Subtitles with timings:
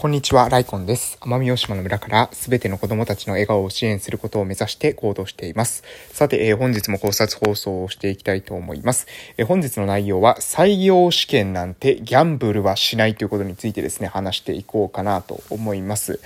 [0.00, 1.18] こんにちは、ライコンです。
[1.22, 5.82] 奄美大島の村からすべての子供たちの笑顔を支援することを目指して行動しています。
[6.12, 9.08] さて、えー、本日も考察放送をしていきたいと思います。
[9.38, 16.20] えー、本日の内容は採用試験なんてギャンブルはしないということについてですね、話していこうかなと思います。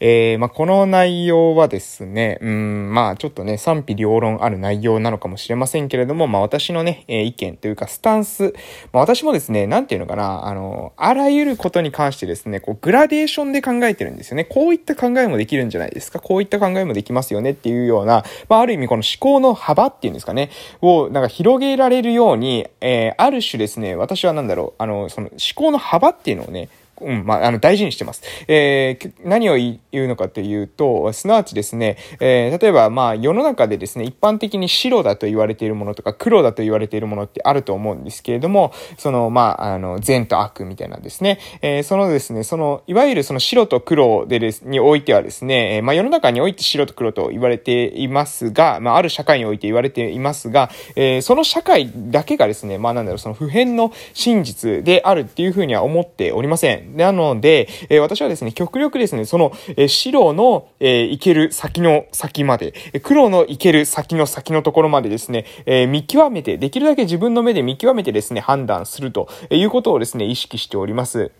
[0.00, 8.52] えー、まあ、この内容はですね、うん、まあ、ちょっとね、賛否両論ある内容なのかもしれませんけれども、まあ、私のね、え意見というかスタンス、
[8.92, 14.44] まあ、私もですね、なんていうのかな、あの、あらゆることに関してですね、こう、グラデデーションで考えてるんですよね。
[14.44, 16.18] こういった考えもできるんじゃないですか。
[16.20, 20.50] こういった考えもできますよねっていうような、まあ、ある意味この思考の幅っていうんですかね、
[20.80, 26.68] をなんか広げられるように、えー、ある種ですね、私はなんだろう、あの、その思考の幅っていうのをね、
[27.00, 28.22] うん、まあ、あの、大事にしてます。
[28.46, 56.83] えー、何を言うのかというと、すなわちですね、えー、例えば、まあ、世の中でですね、一般的に白だと言われているものとか、黒だと言われているものってあると思うんですけれども、その、まあ、あの、善と悪みたいなですね、えー、そのですね、その、いわゆるその白と黒でです、においてはですね、えー、まあ、世の中において白と黒と言われていますが、まあ、ある社会において言われていますが、えー、その社会だけがですね、まあ、なんだろう、その普遍の真実であるっていうふうには思っておりません。
[56.94, 71.32] なので、えー、私はですね、極力ですね、その、えー、白の、えー、行ける先の先まで、黒の行ける先の先のところまでですね、え、見極めて、できるだけ自分の目で見極めてですね、判断するということをですね、意識しております。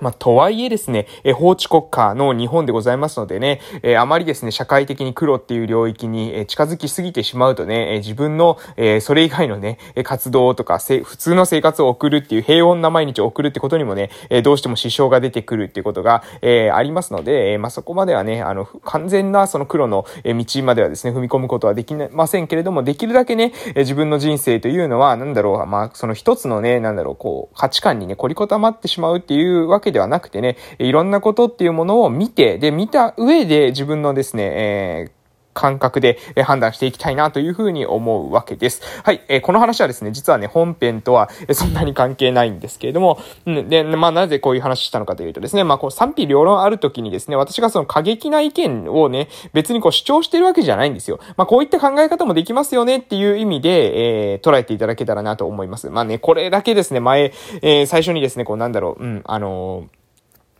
[0.00, 35.21] まあ、とはいえですね、え法治国家の日本でございますのでね、えあまりですね、社会的に黒っていう領域に、え近づきすぎてしまうとね、え自分の、えそれ以外のね、活動とか、普通の生活を送るっていう平穏な毎日を送るってことにもね、えどうしても支障が出てくるっていうことが、えありますので、えまあ、そこまではね、あの、完全なその黒の道まではですね、踏み込むことはできませんけれども、できるだけね、え自分の人生というのは、なんだろう、まあ、その一つのね、なんだろう、こう、価値観にね、凝り固まってしまうっていうわけけではなくてね、いろんなことっていうものを見て、で、見た上で自分のですね、えー
[35.54, 38.82] 感覚で判断していきたいなというふうに思うわけです。
[39.04, 39.22] はい。
[39.28, 51.20] えー、この話はですね、実はね、本編とはそんなに関係ないんですけれども、うん、で、まあ、なぜこういう話したのかというとですね、まあ、こう賛否両論あるときにですね、私がその過激な意見をね、別にこう主張してるわけじゃないんですよ。
[51.36, 55.90] まあ、こういった考え方もできますよねっていう意味で、えー、捉えていただけたらなと思います。
[55.90, 57.32] まあね、これだけですね、前、
[57.62, 60.01] えー、最初にですね、こうなんだろう、うん、あのー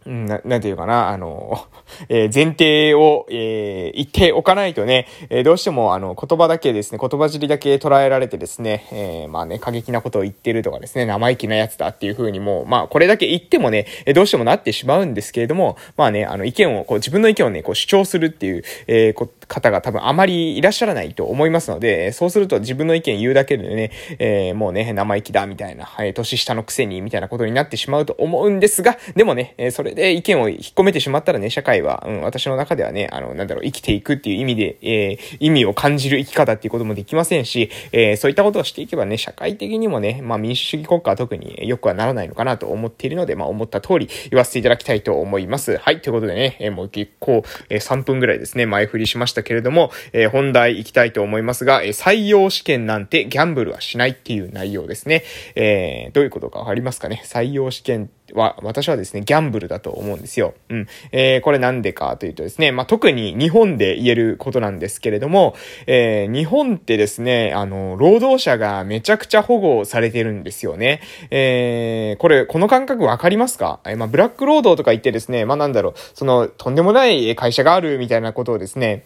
[0.06, 1.66] な、なんていうかな、あの、
[2.08, 45.76] えー、前提を、えー、言っておかないとね、えー、どうしても、あの、言葉だけですね、言葉尻だけ捉えられてですね、えー、まあね、過激なことを言ってるとかですね、生意気なやつだっていう風にも、まあ、これだけ言ってもね、えどうしてもなってしまうんですけれども、まあね、あの、意見を、こう、自分の意見をね、こう、主張するっていう、えー、方が多分あまりいらっしゃらないと思いますので、そうすると自分の意見言うだけでね、えー、もうね、生意気だ、みたいな、はい、年下のくせに、みたいなことになってしまうと思うんですが、でもね、えそれで意見を引っ込めてしまったらね、社会は、うん、私の中ではね、あの、なんだろう、生きていくっていう意味で、えー、意味を感じる生き方っていうこともできませんし、えー、そういったことをしていけばね、社会的にもね、まあ民主主義国家は特に良くはならないのかなと思っているので、まあ思った通り言わせていただきたいと思います。
[45.78, 55.24] はい、ということでね、えー、もう結構、えー、3分ぐらいですね、前振りしましたけれども、えー、本題行きたいと思いますが、えー、採用試験なんてギャンブルはしないっていう内容ですね。
[55.54, 57.22] えー、どういうことかわかりますかね？
[57.24, 60.54] 採用試験は、私はですね、ギャンブルだと思うんですよ。
[60.68, 60.86] うん。
[61.12, 65.54] えー、これなんでかというとですね、まあ、特に日本で言えることなんですけれども、
[65.86, 71.00] えー、日本ってですね、あの、労働者がめちゃくちゃ保護されてるんですよね。
[71.30, 73.80] えー、これ、この感覚わかりますか？
[73.84, 79.04] えー、まあ、ブラック労働とか言ってですね、まあ、なんだろう、その、とんでもない会社があるみたいなことをですね、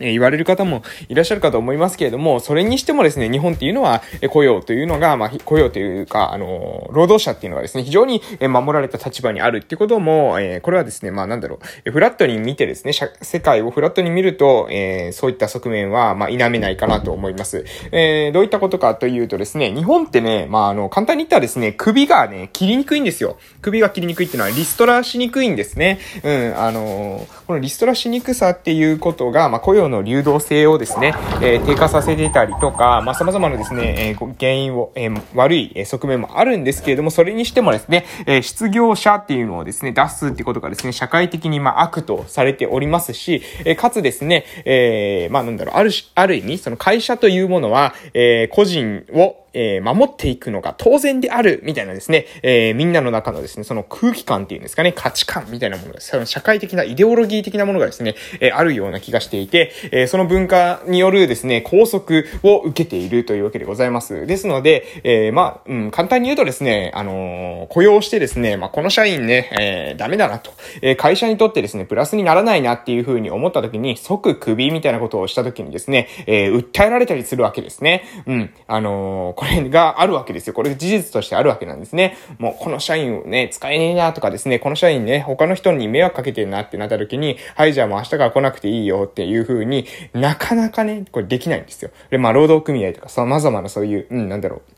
[0.00, 17.64] え言われる方もいらっしゃるかと思いますけれども、それにしてもですね、日本っていうのは、え雇用というのが、まあ、雇用というか、あの、労働者っていうのはですね、非常に、え守られた立場にあるってことも、えこれはですね、まあ、なんだろう、フラットに見てですね、世界をフラットに見ると、えそういった側面は、まあ、否めないかなと思います。
[17.92, 23.36] えどういったことかというとですね、日本ってね、まあ、あの、簡単に言ったらですね、首がね、切りにくいんですよ。
[23.62, 25.98] 首が切りにくいっていうのは、リストラしにくいんですね。
[26.22, 64.26] うん、あの、このリストラしにくさっていうことが、まあ、雇用の流動性をですね、えー、低下させていたりとか、まあ、様々なですね、えー、原因を、えー、悪い側面もあるんですけれども、それにしてもですね、えー、失業者っていうのをですね、出すっていうことがですね、社会的にまあ悪とされておりますし、えー、かつですね、えー、まあなんだろう、あるし、ある意味、その会社というものは、えー、個人を、えー、守っていくのが当然である、みたいなですね、えー、みんなの中のですね、その空気感っていうんですかね、価値観みたいなものが、その社会的なイデオロギー的なものがですね、えー、あるような気がしていて、え、その文化によるですね、拘束を受けているというわけでございます。
[64.26, 70.52] ですので、え、まあ、うん、簡単に言うとですね、あの、雇用してですね、まあ、この社員ね、え、ダメだなと、
[70.82, 78.04] え、会社にとってですね、プラスにならないなっていうふうに思った時に、即クビみたいなことをした時にですね、え、訴えられたりするわけですね。
[78.26, 78.50] うん。
[78.66, 80.54] あの、これがあるわけですよ。
[80.54, 82.16] これ事実としてあるわけなんですね。
[82.38, 91.90] もう、この社員をね、使えねえなとかですね、この社員ね、他の人に迷惑かけてるなってなった時に、はい、じゃあもう明日から来なくていいよっていう風になかなかね、これできないんですよ。
[92.10, 94.73] で、まあ、労働組合とか様々なそういう、うん、なんだろう。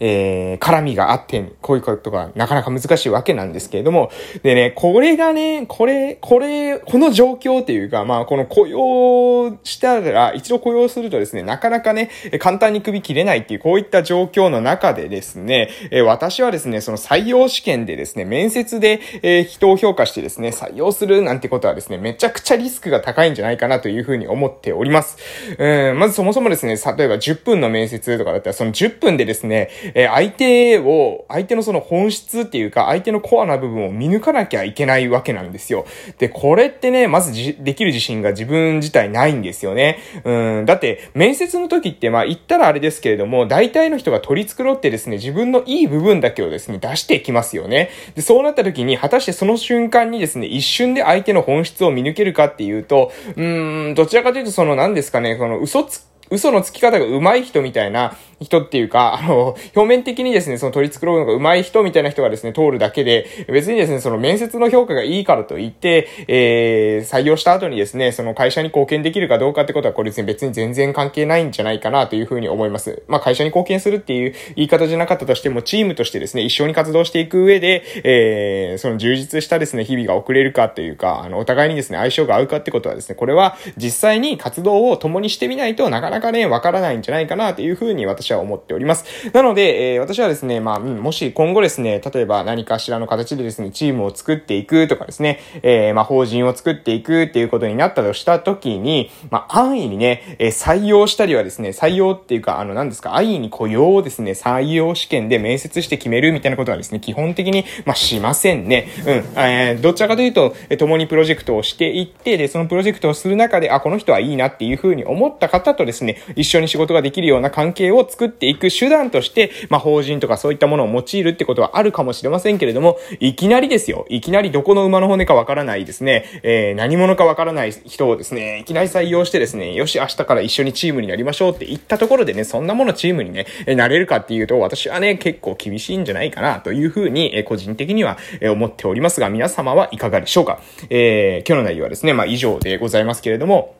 [0.00, 4.10] えー、絡みがあって、こういうことがなかなか難しいわけなんですけれども、
[4.42, 25.18] でね、これがね、これ、これ、この状況っていうか、まあ、この雇用したら、一度雇用するとですね、なかなかね、簡単に首切れないっていう、こういった状況の中でですね、え、私はですね、その採用試験でですね、面接で、え、人を評価してですね、採用するなんてことはですね、めちゃくちゃリスクが高いんじゃないかなというふうに思っております。
[25.58, 29.61] うん、まずそもそもですね、例えば10分の面接とかだったら、その10分でですね、
[29.94, 35.86] えー、相手を、相手のその本質っていうか、相手のコアな部分を見抜かなきゃいけないわけなんですよ。
[36.18, 39.98] で、これってね、まずじ、できる自信が自分自体ないんですよね。
[40.24, 47.90] うん、だって、面接の時って、まあ、言ったらあれですけれども、大体の人が取り繕ってですね、自分のいい部分だけをですね、出していきますよね。
[48.14, 73.02] で、そうなった時に、果たしてその瞬間にですね、一瞬で相手の本質を見抜けるかっていうと、うーん、どちらかというとその何ですかね、その嘘つ嘘のつき方が上手い人みたいな人っていうか、 あの、表面的にですね、その取り繕うのが上手い人みたいな人がですね、通るだけで、別にですね、その面接の評価がいいからといって、えー、採用した後にですね、その会社に貢献できるかどうかってことは、これですね、別に全然関係ないんじゃないかなというふうに思います。
[73.08, 89.04] まあ、会社に貢献するっていう言い方じゃなかったとしても、チームとしてですね、一緒に活動していく上で、えー、その充実したですね、日々が送れるかっていうか、あの、お互いにですね、相性が合うかってことはですね、これは実際に活動を共にしてみないとなかなかね、わからないんじゃないかなというふうに私は思っております。
[89.32, 108.88] なので、えー、私はですね、まあ、もし今後ですね、例えば何かしらの形でですね、チームを作っていくとかですね、えー、まあ、法人を作っていくっていうことになったとしたときに、まあ、安易にね、えー、採用したりはですね、採用っていうか、あの、何ですか、安易に雇用をですね、採用試験で面接して決めるみたいなことはですね、基本的に、まあ、しませんね。
[109.06, 109.42] うん。
[109.42, 124.06] えー、どちらかというと、え共にプロジェクトをしていって、で、そのプロジェクトをする中で、あ、この人はいいなっていうふうに思った方とですね、一緒に仕事ができるような関係を作作っていく手段として、まあ、法人とかそういったものを用いるってことはあるかもしれませんけれども、いきなりですよ。
[124.08, 140.60] いきなりどこの馬の骨かわからないですね、えー、何者かわからない人をですね、いきなり採用してですね、よし、明日から一緒にチームになりましょうって言ったところでね、そんなものチームにね、なれるかっていうと、私はね、結構厳しいんじゃないかなというふうに、え個人的には、え思っておりますが、皆様はいかがでしょうか
[140.90, 143.74] えー、今日の内容はですね、まあ以上でございますけれども、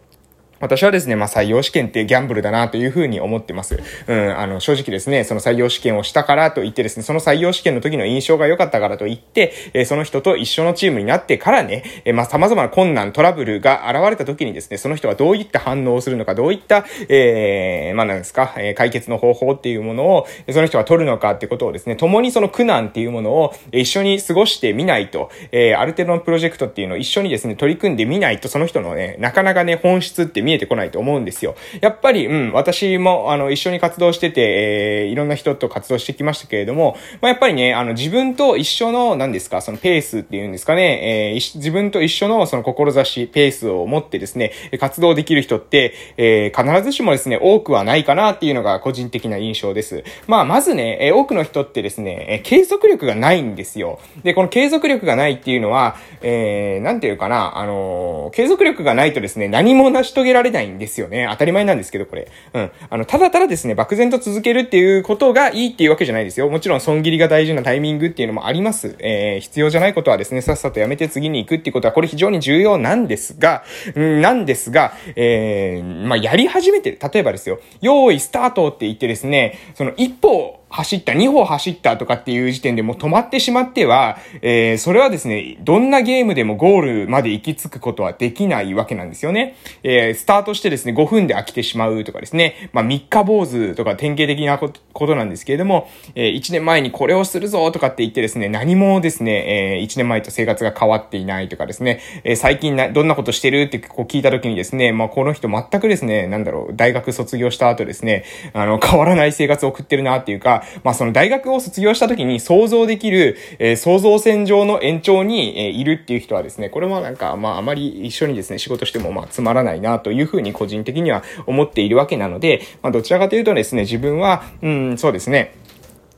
[0.63, 3.83] 私はですね、まあ採用試験ってギャンブルだなというふうに思ってます。
[4.07, 31.57] うん、あの、正直ですね、その採用試験をしたからといってですね、その採用試験の時の印象が良かったからといって、えー、その人と一緒のチームになってからね、えー、まあ様々な困難、トラブルが現れた時にですね、その人がどういった反応をするのか、どういった、えー、まあなんですか、えー、解決の方法っていうものを、その人が取るのかってことをですね、共にその苦難っていうものを一緒に過ごしてみないと、えー、ある程度のプロジェクトっていうのを一緒にですね、取り組んでみないと、その人のね、なかなかね、本質って見見えてこないと思うんですよ。
[31.81, 50.05] やっぱり、うん、私も、あの、一緒に活動してて、えー、いろんな人と活動してきましたけれども、まあ、やっぱりね、あの、自分と一緒の、何ですか、そのペースっていうんですかね、えー、自分と一緒のその志、ペースを持ってですね、活動できる人って、えー、必ずしもですね、多くはないかなっていうのが個人的な印象です。
[50.27, 54.01] まあ、まずね、えー、多くの人ってですね、えー、継続力がないんですよ。
[54.23, 61.29] で、この継続力がないっていうのは、えー、なんていうかな、あのー、継続力がないとですね、何も成し遂げられないんですよね。
[61.31, 62.29] 当たり前なんですけど、これ。
[62.55, 62.71] うん。
[62.91, 66.49] あの、ただただですね、漠然と続けるっていうことがいいっていうわけじゃないですよ。
[66.49, 68.97] もちろん、損切りが大事なタイミングっていうのもあります。
[69.01, 73.65] えー、必要じゃないことはですね、さっさとやめて次に行くっていうことは、これ非常に重要なんですが、
[73.99, 89.57] んなんですが、えー、まあ、やり始めて、例えばですよ、用意スタートって言ってですね、その一歩、走った、2歩走ったとかっていう時点でもう止まってしまっては、えー、それはですね、どんなゲームでもゴールまで行き着くことはできないわけなんですよね。
[89.83, 108.25] えー、スタートしてですね、5分で飽きてしまうとかですね、まあ、3日坊主とか典型的なことなんですけれども、えー、1年前にこれをするぞとかって言ってですね、何もですね、えー、1年前と生活が変わっていないとかですね、えー、最近な、どんなことしてるってこう聞いた時にですね、まあ、この人全くですね、なんだろう、大学卒業した後ですね、
[108.55, 125.55] あの、変わらない生活を送ってるなっていうか、まあ、その大学を卒業した時に想像できる、えー、想像線上の延長に、えー、いるっていう人はですね、これもなんか、まあ、あまり一緒にですね、仕事しても、まあ、つまらないなというふうに個人的には思っているわけなので、まあ、どちらかというとですね、自分は、うん、そうですね、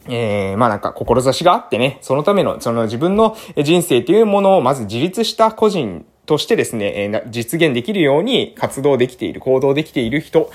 [0.08, 10.50] えー、まあなんか、志があってね、そのための、その自分の人生というものをまず自立した個人としてですね、実現できるように活動できている、行動できている人、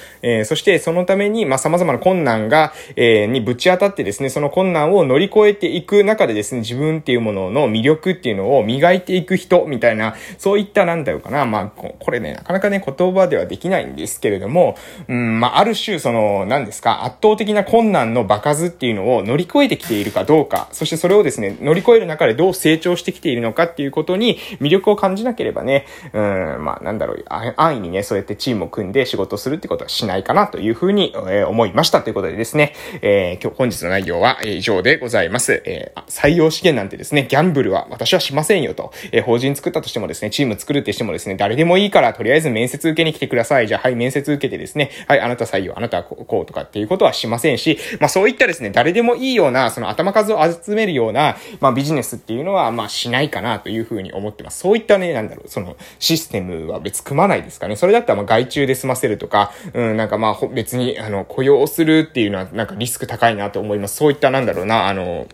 [0.46, 35.62] そしてそのために、ま、様々な困難が、え、にぶち当たってですね、その困難を乗り越えていく中でですね、自分っていうものの魅力っていうのを磨いていく人、みたいな、そういったなんだろうかな、まあ、これね、なかなかね、言葉ではできないんですけれども、うん、まあ、ある種、その、何ですか、圧倒的な困難の場数っていうのを乗り越えてきているかどうか、そしてそれをですね、乗り越える中でどう成長してきているのかっていうことに魅力を感じなければね、うん、まあなんだろう、安易にね、そうやってチームを組んで仕事するってことはしないかなというふうに、えー、思いましたということでですね、えー、今日本日の内容は以上でございます。
[35.66, 43.68] えー、採用試験なんてですね、ギャンブルは私はしませんよと、えー、法人作ったとしてもですね、チーム作るってしてもですね、誰でもいいからとりあえず面接受けに来てください。
[43.68, 54.60] じゃあはい、面接受けてですね、はい、あなた採用、あなたはこうとかっていうことはしませんし、まあそういったですね、誰でもいいような、その頭数を集めるような、まあビジネスっていうのは、まあしないかなというふうに思ってます。
[54.60, 57.76] そういったね、なんだろう、そのシステムは別組まないですかね。
[57.76, 63.98] それだったらまあ外注で済ませるとか、うん、なんかまあ別にあの雇用するっていうのはなんかリスク高いなと思います。
[63.98, 65.28] そういったなんだろうな、あの、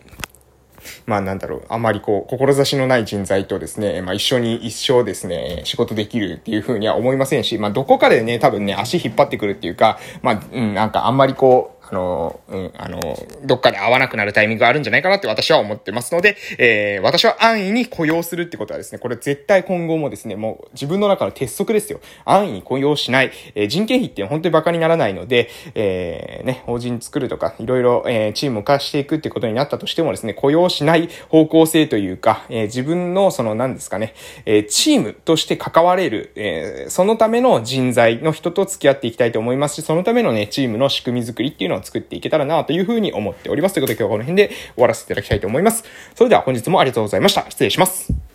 [1.06, 22.00] まあなんだろう、あまりこう、志のない人材とですね、まあ一緒に一生ですね、仕事できるっていうふうには思いませんし、まあどこかでね、多分ね、足引っ張ってくるっていうか、まあ、うん、なんかあんまりこう、あの、うん、あの、どっかで会わなくなるタイミングがあるんじゃないかなって私は思ってますので、えー、私は安易に雇用するってことはですね、これ絶対今後もですね、もう自分の中の鉄則ですよ。
[22.24, 23.30] 安易に雇用しない。
[23.54, 34.14] えー、人件費って本当に馬鹿にならないので、えー、ね、法人作るとか、いろいろ、えー、チームを化していくってことになったとしてもですね、雇用しない方向性というか、えー、自分のその何ですかね、
[34.44, 43.74] えー、チームとして関われる、えー、そのための人材の人と付き合っていきたいと思いますし、そのためのね、チームの仕組み作りっていうのを作っていけたらなというふうに思っております。
[43.74, 45.84] ということで今日はこの辺で終わらせていただきたいと思います。
[46.14, 47.46] それでは本日もありがとうございました。
[47.50, 48.25] 失礼します。